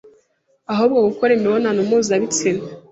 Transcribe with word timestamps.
ahurwa 0.71 0.99
gukora 1.09 1.31
imibonano 1.33 1.79
mpuzabitsina 1.87 2.61